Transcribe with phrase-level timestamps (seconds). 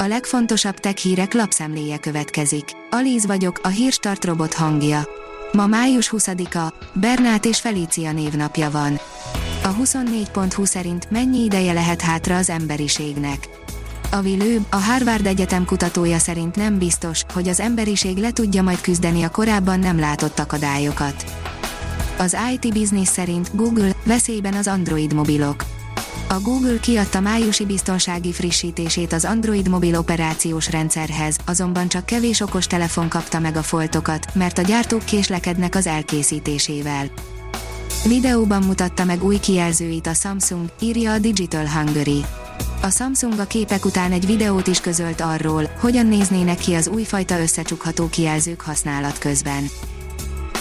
[0.00, 2.64] A legfontosabb tech hírek lapszemléje következik.
[2.90, 5.08] Alíz vagyok, a hírstart robot hangja.
[5.52, 9.00] Ma május 20-a, Bernát és Felícia névnapja van.
[9.62, 13.48] A 24.20 szerint mennyi ideje lehet hátra az emberiségnek.
[14.10, 18.80] A Vilő, a Harvard Egyetem kutatója szerint nem biztos, hogy az emberiség le tudja majd
[18.80, 21.24] küzdeni a korábban nem látott akadályokat.
[22.18, 25.64] Az IT Business szerint Google veszélyben az Android mobilok.
[26.30, 32.66] A Google kiadta májusi biztonsági frissítését az Android mobil operációs rendszerhez, azonban csak kevés okos
[32.66, 37.06] telefon kapta meg a foltokat, mert a gyártók késlekednek az elkészítésével.
[38.06, 42.24] Videóban mutatta meg új kijelzőit a Samsung, írja a Digital Hungary.
[42.82, 47.40] A Samsung a képek után egy videót is közölt arról, hogyan néznének ki az újfajta
[47.40, 49.68] összecsukható kijelzők használat közben.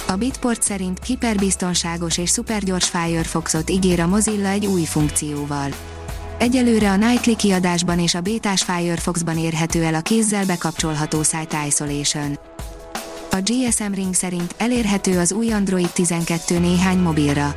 [0.07, 5.69] A Bitport szerint hiperbiztonságos és szupergyors Firefoxot ígér a Mozilla egy új funkcióval.
[6.37, 12.39] Egyelőre a Nightly kiadásban és a bétás Firefoxban érhető el a kézzel bekapcsolható Site Isolation.
[13.31, 17.55] A GSM Ring szerint elérhető az új Android 12 néhány mobilra.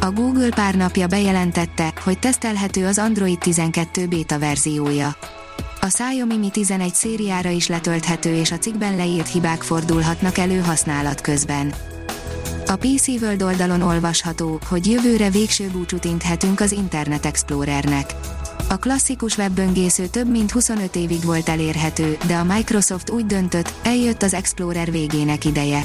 [0.00, 5.16] A Google pár napja bejelentette, hogy tesztelhető az Android 12 beta verziója.
[5.86, 11.20] A Xiaomi Mi 11 szériára is letölthető és a cikkben leírt hibák fordulhatnak elő használat
[11.20, 11.74] közben.
[12.66, 18.14] A PC World oldalon olvasható, hogy jövőre végső búcsút inthetünk az Internet Explorernek.
[18.68, 24.22] A klasszikus webböngésző több mint 25 évig volt elérhető, de a Microsoft úgy döntött, eljött
[24.22, 25.82] az Explorer végének ideje.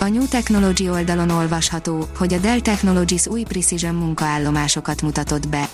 [0.00, 5.68] A New Technology oldalon olvasható, hogy a Dell Technologies új Precision munkaállomásokat mutatott be.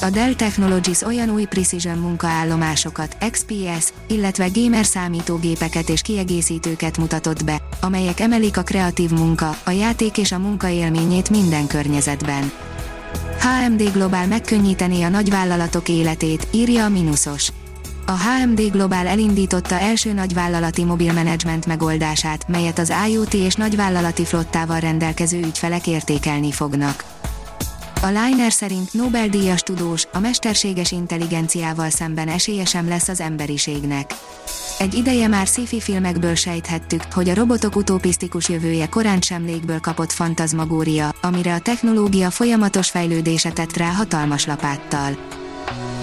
[0.00, 7.62] A Dell Technologies olyan új Precision munkaállomásokat, XPS, illetve gamer számítógépeket és kiegészítőket mutatott be,
[7.80, 12.52] amelyek emelik a kreatív munka, a játék és a munka élményét minden környezetben.
[13.40, 17.52] HMD Global megkönnyítené a nagyvállalatok életét, írja a Minusos.
[18.06, 25.38] A HMD Global elindította első nagyvállalati mobilmenedzsment megoldását, melyet az IoT és nagyvállalati flottával rendelkező
[25.38, 27.13] ügyfelek értékelni fognak.
[28.04, 34.14] A Liner szerint Nobel-díjas tudós, a mesterséges intelligenciával szemben esélye sem lesz az emberiségnek.
[34.78, 40.12] Egy ideje már sci-fi filmekből sejthettük, hogy a robotok utopisztikus jövője korán sem légből kapott
[40.12, 45.16] fantazmagória, amire a technológia folyamatos fejlődése tett rá hatalmas lapáttal.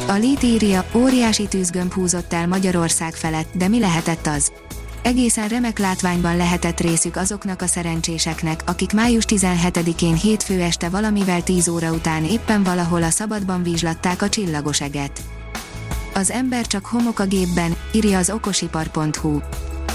[0.07, 4.51] A írja, óriási tűzgömb húzott el Magyarország felett, de mi lehetett az?
[5.03, 11.67] Egészen remek látványban lehetett részük azoknak a szerencséseknek, akik május 17-én hétfő este valamivel 10
[11.67, 15.22] óra után éppen valahol a szabadban vizslatták a csillagos eget.
[16.13, 19.39] Az ember csak homok a gépben, írja az okosipar.hu.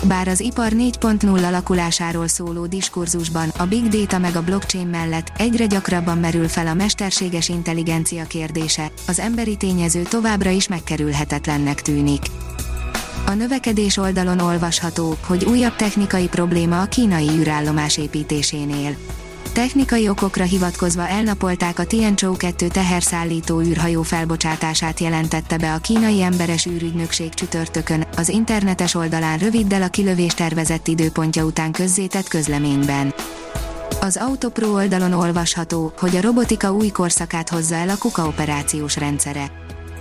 [0.03, 5.67] Bár az ipar 4.0 alakulásáról szóló diskurzusban a big data meg a blockchain mellett egyre
[5.67, 12.23] gyakrabban merül fel a mesterséges intelligencia kérdése, az emberi tényező továbbra is megkerülhetetlennek tűnik.
[13.25, 18.97] A növekedés oldalon olvasható, hogy újabb technikai probléma a kínai űrállomás építésénél.
[19.53, 26.67] Technikai okokra hivatkozva elnapolták a Tianzhou 2 teherszállító űrhajó felbocsátását jelentette be a kínai emberes
[26.67, 33.15] űrügynökség csütörtökön, az internetes oldalán röviddel a kilövés tervezett időpontja után közzétett közleményben.
[34.01, 39.51] Az Autopro oldalon olvasható, hogy a robotika új korszakát hozza el a KUKA operációs rendszere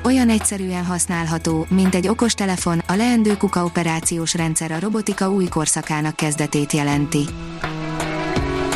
[0.05, 6.15] olyan egyszerűen használható, mint egy okostelefon, a leendő kuka operációs rendszer a robotika új korszakának
[6.15, 7.25] kezdetét jelenti.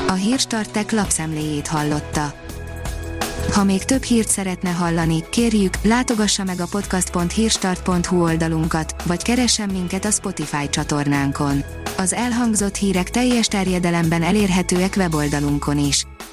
[0.08, 2.34] A Hírstartek lapszemléjét hallotta.
[3.52, 10.06] Ha még több hírt szeretne hallani, kérjük, látogassa meg a podcast.hírstart.hu oldalunkat, vagy keressen minket
[10.06, 11.64] a Spotify csatornánkon.
[11.98, 16.06] Az elhangzott hírek teljes terjedelemben elérhetőek weboldalunkon is.